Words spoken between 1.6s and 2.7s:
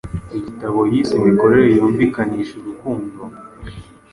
yumvikanisha